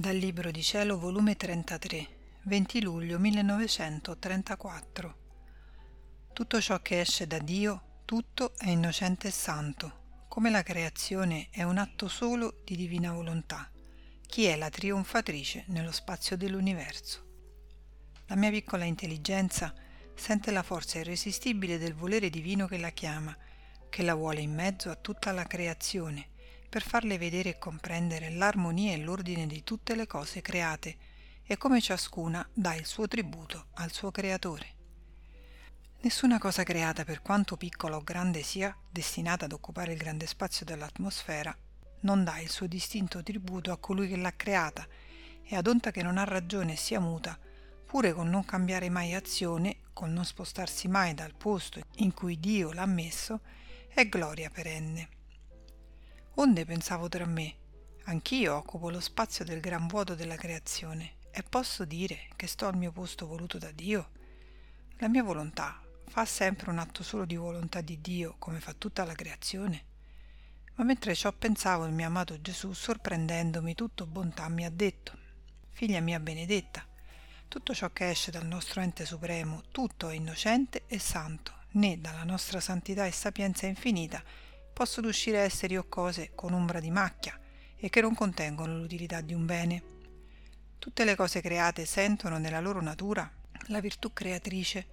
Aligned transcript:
Dal 0.00 0.16
Libro 0.16 0.50
di 0.50 0.62
Cielo, 0.62 0.98
volume 0.98 1.36
33, 1.36 2.38
20 2.44 2.80
luglio 2.80 3.18
1934. 3.18 5.16
Tutto 6.32 6.58
ciò 6.58 6.80
che 6.80 7.00
esce 7.00 7.26
da 7.26 7.36
Dio, 7.36 7.98
tutto 8.06 8.54
è 8.56 8.70
innocente 8.70 9.28
e 9.28 9.30
santo, 9.30 10.24
come 10.28 10.48
la 10.48 10.62
creazione 10.62 11.48
è 11.50 11.64
un 11.64 11.76
atto 11.76 12.08
solo 12.08 12.62
di 12.64 12.76
divina 12.76 13.12
volontà. 13.12 13.70
Chi 14.26 14.46
è 14.46 14.56
la 14.56 14.70
trionfatrice 14.70 15.64
nello 15.66 15.92
spazio 15.92 16.34
dell'universo? 16.34 17.26
La 18.28 18.36
mia 18.36 18.48
piccola 18.48 18.84
intelligenza 18.84 19.74
sente 20.14 20.50
la 20.50 20.62
forza 20.62 20.98
irresistibile 20.98 21.76
del 21.76 21.92
volere 21.92 22.30
divino 22.30 22.66
che 22.66 22.78
la 22.78 22.88
chiama, 22.88 23.36
che 23.90 24.02
la 24.02 24.14
vuole 24.14 24.40
in 24.40 24.54
mezzo 24.54 24.88
a 24.88 24.96
tutta 24.96 25.30
la 25.32 25.44
creazione 25.44 26.38
per 26.70 26.82
farle 26.82 27.18
vedere 27.18 27.50
e 27.50 27.58
comprendere 27.58 28.30
l'armonia 28.30 28.92
e 28.92 28.98
l'ordine 28.98 29.46
di 29.48 29.64
tutte 29.64 29.96
le 29.96 30.06
cose 30.06 30.40
create 30.40 30.96
e 31.44 31.56
come 31.56 31.80
ciascuna 31.80 32.48
dà 32.54 32.76
il 32.76 32.86
suo 32.86 33.08
tributo 33.08 33.66
al 33.74 33.90
suo 33.90 34.12
creatore. 34.12 34.78
Nessuna 36.02 36.38
cosa 36.38 36.62
creata, 36.62 37.04
per 37.04 37.22
quanto 37.22 37.56
piccola 37.56 37.96
o 37.96 38.04
grande 38.04 38.44
sia, 38.44 38.74
destinata 38.88 39.46
ad 39.46 39.52
occupare 39.52 39.92
il 39.92 39.98
grande 39.98 40.26
spazio 40.26 40.64
dell'atmosfera, 40.64 41.54
non 42.02 42.22
dà 42.22 42.38
il 42.38 42.48
suo 42.48 42.68
distinto 42.68 43.20
tributo 43.20 43.72
a 43.72 43.76
colui 43.76 44.06
che 44.06 44.16
l'ha 44.16 44.34
creata 44.34 44.86
e 45.42 45.56
ad 45.56 45.66
onta 45.66 45.90
che 45.90 46.02
non 46.02 46.18
ha 46.18 46.24
ragione 46.24 46.74
e 46.74 46.76
sia 46.76 47.00
muta, 47.00 47.36
pure 47.84 48.12
col 48.12 48.28
non 48.28 48.44
cambiare 48.44 48.88
mai 48.88 49.12
azione, 49.12 49.78
col 49.92 50.10
non 50.10 50.24
spostarsi 50.24 50.86
mai 50.86 51.14
dal 51.14 51.34
posto 51.34 51.80
in 51.96 52.14
cui 52.14 52.38
Dio 52.38 52.72
l'ha 52.72 52.86
messo, 52.86 53.40
è 53.88 54.08
gloria 54.08 54.48
perenne. 54.48 55.19
Onde 56.34 56.64
pensavo 56.64 57.08
tra 57.08 57.26
me, 57.26 57.56
anch'io 58.04 58.54
occupo 58.54 58.88
lo 58.88 59.00
spazio 59.00 59.44
del 59.44 59.60
gran 59.60 59.88
vuoto 59.88 60.14
della 60.14 60.36
creazione 60.36 61.16
e 61.32 61.42
posso 61.42 61.84
dire 61.84 62.28
che 62.36 62.46
sto 62.46 62.66
al 62.66 62.76
mio 62.76 62.92
posto 62.92 63.26
voluto 63.26 63.58
da 63.58 63.70
Dio? 63.72 64.10
La 64.98 65.08
mia 65.08 65.24
volontà 65.24 65.82
fa 66.06 66.24
sempre 66.24 66.70
un 66.70 66.78
atto 66.78 67.02
solo 67.02 67.24
di 67.24 67.34
volontà 67.34 67.80
di 67.80 68.00
Dio 68.00 68.36
come 68.38 68.60
fa 68.60 68.72
tutta 68.72 69.04
la 69.04 69.14
creazione? 69.14 69.84
Ma 70.76 70.84
mentre 70.84 71.14
ciò 71.14 71.32
pensavo 71.32 71.84
il 71.84 71.92
mio 71.92 72.06
amato 72.06 72.40
Gesù, 72.40 72.72
sorprendendomi 72.72 73.74
tutto 73.74 74.06
bontà, 74.06 74.48
mi 74.48 74.64
ha 74.64 74.70
detto, 74.70 75.18
Figlia 75.70 76.00
mia 76.00 76.20
benedetta, 76.20 76.86
tutto 77.48 77.74
ciò 77.74 77.90
che 77.90 78.08
esce 78.08 78.30
dal 78.30 78.46
nostro 78.46 78.80
ente 78.80 79.04
supremo, 79.04 79.64
tutto 79.72 80.08
è 80.08 80.14
innocente 80.14 80.84
e 80.86 80.98
santo, 81.00 81.52
né 81.72 82.00
dalla 82.00 82.24
nostra 82.24 82.60
santità 82.60 83.04
e 83.04 83.10
sapienza 83.10 83.66
infinita 83.66 84.22
possono 84.80 85.08
uscire 85.08 85.40
esseri 85.40 85.76
o 85.76 85.84
cose 85.90 86.30
con 86.34 86.54
ombra 86.54 86.80
di 86.80 86.90
macchia 86.90 87.38
e 87.76 87.90
che 87.90 88.00
non 88.00 88.14
contengono 88.14 88.78
l'utilità 88.78 89.20
di 89.20 89.34
un 89.34 89.44
bene. 89.44 89.82
Tutte 90.78 91.04
le 91.04 91.14
cose 91.16 91.42
create 91.42 91.84
sentono 91.84 92.38
nella 92.38 92.60
loro 92.60 92.80
natura 92.80 93.30
la 93.66 93.80
virtù 93.80 94.14
creatrice 94.14 94.86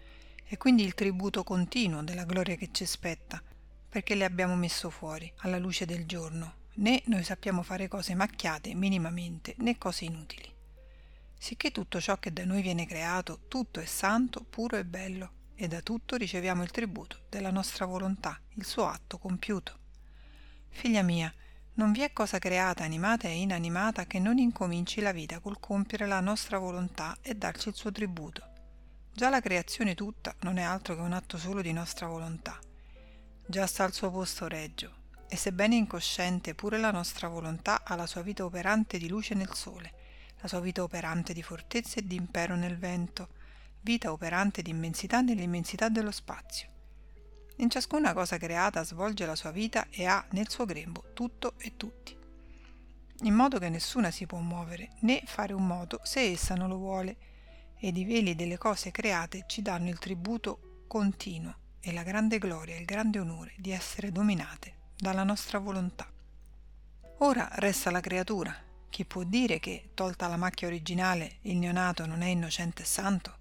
e 0.43 0.58
quindi 0.58 0.83
il 0.83 0.93
tributo 0.93 1.45
continuo 1.45 2.03
della 2.03 2.25
gloria 2.25 2.58
che 2.58 2.67
ci 2.73 2.85
spetta, 2.85 3.41
perché 3.88 4.13
le 4.15 4.25
abbiamo 4.25 4.58
messo 4.58 4.89
fuori, 4.89 5.31
alla 5.38 5.58
luce 5.58 5.85
del 5.85 6.05
giorno, 6.05 6.55
né 6.73 7.02
noi 7.05 7.23
sappiamo 7.23 7.63
fare 7.63 7.88
cose 7.88 8.13
macchiate 8.13 8.73
minimamente, 8.73 9.55
né 9.59 9.77
cose 9.77 10.03
inutili. 10.03 10.53
Sicché 11.38 11.71
tutto 11.71 12.02
ciò 12.02 12.17
che 12.17 12.33
da 12.33 12.43
noi 12.43 12.61
viene 12.61 12.85
creato, 12.85 13.45
tutto 13.47 13.80
è 13.80 13.85
santo, 13.85 14.43
puro 14.43 14.75
e 14.75 14.83
bello, 14.83 15.31
e 15.59 15.67
da 15.67 15.81
tutto 15.81 16.16
riceviamo 16.16 16.61
il 16.61 16.69
tributo 16.69 17.22
della 17.30 17.50
nostra 17.50 17.86
volontà, 17.86 18.39
il 18.53 18.66
suo 18.66 18.86
atto 18.88 19.17
compiuto. 19.17 19.80
Figlia 20.69 21.02
mia, 21.02 21.33
non 21.73 21.91
vi 21.91 22.02
è 22.02 22.14
cosa 22.14 22.38
creata, 22.38 22.83
animata 22.83 23.27
e 23.27 23.39
inanimata 23.41 24.05
che 24.05 24.19
non 24.19 24.38
incominci 24.38 25.02
la 25.02 25.11
vita 25.11 25.39
col 25.39 25.59
compiere 25.59 26.05
la 26.05 26.19
nostra 26.19 26.59
volontà 26.59 27.17
e 27.22 27.33
darci 27.33 27.69
il 27.69 27.75
suo 27.75 27.91
tributo. 27.91 28.44
Già 29.11 29.30
la 29.30 29.42
creazione 29.42 29.95
tutta 29.95 30.36
non 30.42 30.58
è 30.58 30.61
altro 30.61 30.93
che 30.93 31.02
un 31.02 31.14
atto 31.14 31.39
solo 31.39 31.61
di 31.61 31.73
nostra 31.73 32.05
volontà. 32.05 32.60
Già 33.48 33.65
sta 33.65 33.83
al 33.83 33.93
suo 33.93 34.11
posto 34.11 34.48
regio, 34.48 34.93
e 35.27 35.36
sebbene 35.36 35.76
incosciente 35.76 36.54
pure 36.54 36.77
la 36.77 36.92
nostra 36.92 37.27
volontà 37.27 37.83
ha 37.83 37.95
la 37.95 38.05
sua 38.05 38.21
vita 38.21 38.45
operante 38.45 38.99
di 38.99 39.08
luce 39.08 39.33
nel 39.33 39.54
sole, 39.54 39.93
la 40.39 40.48
sua 40.48 40.60
vita 40.60 40.83
operante 40.83 41.33
di 41.33 41.42
fortezza 41.42 41.99
e 41.99 42.05
di 42.05 42.15
impero 42.15 42.55
nel 42.55 42.77
vento, 42.77 43.30
vita 43.82 44.11
operante 44.11 44.61
di 44.61 44.70
immensità 44.70 45.21
nell'immensità 45.21 45.89
dello 45.89 46.11
spazio. 46.11 46.67
In 47.58 47.70
ciascuna 47.70 48.14
cosa 48.14 48.38
creata 48.38 48.83
svolge 48.83 49.26
la 49.26 49.36
sua 49.36 49.52
vita 49.52 49.88
e 49.89 50.05
ha 50.05 50.26
nel 50.32 50.49
suo 50.49 50.65
grembo 50.65 51.05
tutto 51.14 51.54
e 51.58 51.76
tutti, 51.76 52.16
in 53.21 53.33
modo 53.33 53.58
che 53.58 53.70
nessuna 53.70 54.11
si 54.11 54.27
può 54.27 54.37
muovere 54.39 54.92
né 54.99 55.23
fare 55.26 55.54
un 55.54 55.66
moto 55.66 55.99
se 56.04 56.21
essa 56.21 56.54
non 56.54 56.70
lo 56.70 56.77
vuole, 56.77 57.17
ed 57.80 57.98
i 57.98 58.05
veli 58.05 58.36
delle 58.36 58.58
cose 58.58 58.92
create 58.92 59.45
ci 59.48 59.61
danno 59.61 59.89
il 59.89 59.99
tributo 59.99 60.83
continuo 60.87 61.55
e 61.80 61.93
la 61.93 62.04
grande 62.04 62.37
gloria 62.37 62.76
e 62.76 62.80
il 62.80 62.86
grande 62.86 63.20
onore 63.20 63.54
di 63.58 63.71
essere 63.71 64.11
dominate 64.11 64.73
dalla 64.95 65.23
nostra 65.23 65.60
volontà. 65.60 66.08
Ora 67.20 67.49
resta 67.54 67.89
la 67.89 68.02
creatura. 68.02 68.55
Chi 68.89 69.05
può 69.05 69.23
dire 69.23 69.60
che, 69.60 69.89
tolta 69.93 70.27
la 70.27 70.37
macchia 70.37 70.67
originale, 70.67 71.37
il 71.42 71.58
neonato 71.58 72.05
non 72.05 72.21
è 72.21 72.27
innocente 72.27 72.83
e 72.83 72.86
santo? 72.86 73.36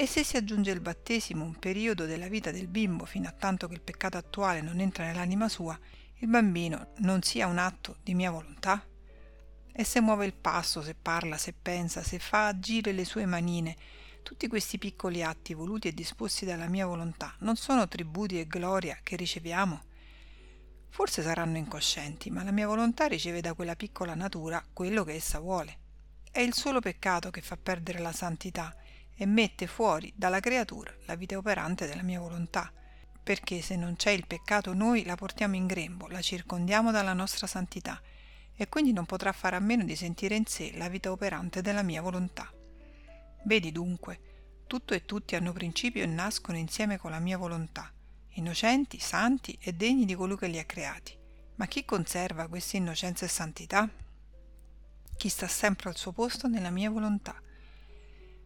E 0.00 0.06
se 0.06 0.22
si 0.22 0.36
aggiunge 0.36 0.70
il 0.70 0.78
battesimo, 0.78 1.42
un 1.42 1.58
periodo 1.58 2.06
della 2.06 2.28
vita 2.28 2.52
del 2.52 2.68
bimbo 2.68 3.04
fino 3.04 3.26
a 3.26 3.32
tanto 3.32 3.66
che 3.66 3.74
il 3.74 3.80
peccato 3.80 4.16
attuale 4.16 4.60
non 4.60 4.78
entra 4.78 5.04
nell'anima 5.04 5.48
sua, 5.48 5.76
il 6.18 6.28
bambino 6.28 6.92
non 6.98 7.20
sia 7.22 7.48
un 7.48 7.58
atto 7.58 7.96
di 8.04 8.14
mia 8.14 8.30
volontà? 8.30 8.80
E 9.72 9.82
se 9.82 10.00
muove 10.00 10.24
il 10.24 10.34
passo, 10.34 10.82
se 10.82 10.94
parla, 10.94 11.36
se 11.36 11.52
pensa, 11.52 12.04
se 12.04 12.20
fa 12.20 12.46
agire 12.46 12.92
le 12.92 13.04
sue 13.04 13.26
manine, 13.26 13.76
tutti 14.22 14.46
questi 14.46 14.78
piccoli 14.78 15.24
atti 15.24 15.52
voluti 15.52 15.88
e 15.88 15.94
disposti 15.94 16.44
dalla 16.44 16.68
mia 16.68 16.86
volontà 16.86 17.34
non 17.40 17.56
sono 17.56 17.88
tributi 17.88 18.38
e 18.38 18.46
gloria 18.46 19.00
che 19.02 19.16
riceviamo? 19.16 19.82
Forse 20.90 21.22
saranno 21.22 21.56
incoscienti, 21.56 22.30
ma 22.30 22.44
la 22.44 22.52
mia 22.52 22.68
volontà 22.68 23.06
riceve 23.06 23.40
da 23.40 23.52
quella 23.52 23.74
piccola 23.74 24.14
natura 24.14 24.64
quello 24.72 25.02
che 25.02 25.14
essa 25.14 25.40
vuole. 25.40 25.78
È 26.30 26.38
il 26.38 26.54
solo 26.54 26.78
peccato 26.78 27.30
che 27.30 27.40
fa 27.40 27.56
perdere 27.56 27.98
la 27.98 28.12
santità 28.12 28.72
e 29.20 29.26
mette 29.26 29.66
fuori 29.66 30.12
dalla 30.14 30.38
creatura 30.38 30.94
la 31.06 31.16
vita 31.16 31.36
operante 31.36 31.88
della 31.88 32.02
mia 32.02 32.20
volontà, 32.20 32.72
perché 33.20 33.60
se 33.60 33.74
non 33.74 33.96
c'è 33.96 34.12
il 34.12 34.28
peccato 34.28 34.72
noi 34.74 35.04
la 35.04 35.16
portiamo 35.16 35.56
in 35.56 35.66
grembo, 35.66 36.06
la 36.06 36.20
circondiamo 36.20 36.92
dalla 36.92 37.14
nostra 37.14 37.48
santità 37.48 38.00
e 38.54 38.68
quindi 38.68 38.92
non 38.92 39.06
potrà 39.06 39.32
fare 39.32 39.56
a 39.56 39.60
meno 39.60 39.82
di 39.82 39.96
sentire 39.96 40.36
in 40.36 40.46
sé 40.46 40.70
la 40.76 40.88
vita 40.88 41.10
operante 41.10 41.62
della 41.62 41.82
mia 41.82 42.00
volontà. 42.00 42.48
Vedi 43.44 43.72
dunque, 43.72 44.20
tutto 44.68 44.94
e 44.94 45.04
tutti 45.04 45.34
hanno 45.34 45.52
principio 45.52 46.04
e 46.04 46.06
nascono 46.06 46.56
insieme 46.56 46.96
con 46.96 47.10
la 47.10 47.18
mia 47.18 47.38
volontà, 47.38 47.92
innocenti, 48.34 49.00
santi 49.00 49.58
e 49.60 49.72
degni 49.72 50.04
di 50.04 50.14
colui 50.14 50.38
che 50.38 50.46
li 50.46 50.60
ha 50.60 50.64
creati. 50.64 51.16
Ma 51.56 51.66
chi 51.66 51.84
conserva 51.84 52.46
questa 52.46 52.76
innocenza 52.76 53.24
e 53.24 53.28
santità? 53.28 53.88
Chi 55.16 55.28
sta 55.28 55.48
sempre 55.48 55.88
al 55.88 55.96
suo 55.96 56.12
posto 56.12 56.46
nella 56.46 56.70
mia 56.70 56.88
volontà 56.88 57.34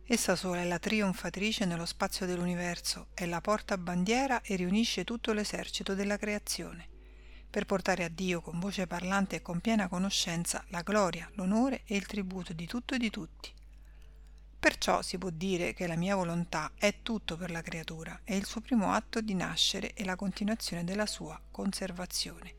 Essa 0.04 0.34
sola 0.34 0.60
è 0.60 0.64
la 0.64 0.80
trionfatrice 0.80 1.64
nello 1.64 1.86
spazio 1.86 2.26
dell'universo, 2.26 3.06
è 3.14 3.24
la 3.24 3.40
porta 3.40 3.78
bandiera 3.78 4.40
e 4.42 4.56
riunisce 4.56 5.04
tutto 5.04 5.32
l'esercito 5.32 5.94
della 5.94 6.18
creazione, 6.18 6.88
per 7.48 7.66
portare 7.66 8.02
a 8.02 8.08
Dio 8.08 8.40
con 8.40 8.58
voce 8.58 8.88
parlante 8.88 9.36
e 9.36 9.42
con 9.42 9.60
piena 9.60 9.86
conoscenza 9.86 10.64
la 10.68 10.82
gloria, 10.82 11.30
l'onore 11.34 11.82
e 11.86 11.94
il 11.94 12.06
tributo 12.06 12.52
di 12.52 12.66
tutto 12.66 12.96
e 12.96 12.98
di 12.98 13.10
tutti. 13.10 13.52
Perciò 14.58 15.02
si 15.02 15.18
può 15.18 15.30
dire 15.30 15.72
che 15.72 15.86
la 15.86 15.96
mia 15.96 16.16
volontà 16.16 16.72
è 16.74 16.96
tutto 17.02 17.36
per 17.36 17.52
la 17.52 17.62
creatura, 17.62 18.20
è 18.24 18.34
il 18.34 18.44
suo 18.44 18.60
primo 18.60 18.92
atto 18.92 19.20
di 19.20 19.34
nascere 19.34 19.94
e 19.94 20.04
la 20.04 20.16
continuazione 20.16 20.82
della 20.82 21.06
sua 21.06 21.40
conservazione. 21.50 22.54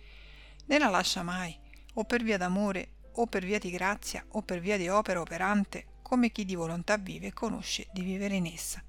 Né 0.66 0.78
la 0.80 0.88
lascia 0.88 1.24
mai, 1.24 1.56
o 1.96 2.06
per 2.06 2.24
via 2.24 2.38
d'amore, 2.38 2.88
o 3.16 3.28
per 3.28 3.44
via 3.44 3.60
di 3.60 3.70
grazia, 3.70 4.26
o 4.30 4.42
per 4.42 4.62
via 4.62 4.78
di 4.78 4.88
opera 4.88 5.20
operante, 5.20 5.92
come 6.04 6.32
chi 6.32 6.46
di 6.46 6.54
volontà 6.54 6.98
vive 6.98 7.34
conosce 7.34 7.88
di 7.92 8.04
vivere 8.04 8.36
in 8.36 8.46
essa. 8.46 8.84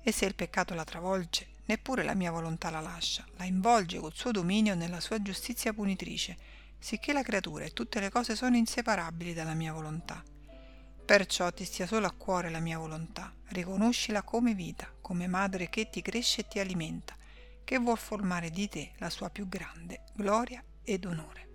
E 0.00 0.12
se 0.12 0.26
il 0.26 0.36
peccato 0.36 0.74
la 0.74 0.84
travolge, 0.84 1.48
neppure 1.64 2.04
la 2.04 2.14
mia 2.14 2.30
volontà 2.30 2.70
la 2.70 2.78
lascia, 2.78 3.26
la 3.36 3.44
involge 3.44 3.98
col 3.98 4.14
suo 4.14 4.30
dominio 4.30 4.76
nella 4.76 5.00
sua 5.00 5.20
giustizia 5.20 5.72
punitrice, 5.72 6.36
sicché 6.78 7.12
la 7.12 7.22
creatura 7.22 7.64
e 7.64 7.72
tutte 7.72 7.98
le 7.98 8.10
cose 8.10 8.36
sono 8.36 8.56
inseparabili 8.56 9.32
dalla 9.32 9.54
mia 9.54 9.72
volontà. 9.72 10.22
Perciò 11.04 11.52
ti 11.52 11.64
stia 11.64 11.86
solo 11.86 12.06
a 12.06 12.14
cuore 12.16 12.50
la 12.50 12.60
mia 12.60 12.78
volontà, 12.78 13.32
riconoscila 13.48 14.22
come 14.22 14.54
vita, 14.54 14.88
come 15.00 15.26
madre 15.26 15.68
che 15.68 15.90
ti 15.90 16.00
cresce 16.00 16.42
e 16.42 16.48
ti 16.48 16.58
alimenta, 16.60 17.16
che 17.64 17.78
vuol 17.78 17.98
formare 17.98 18.50
di 18.50 18.68
te 18.68 18.92
la 18.98 19.10
sua 19.10 19.30
più 19.30 19.48
grande 19.48 20.04
gloria 20.14 20.62
ed 20.82 21.04
onore. 21.06 21.53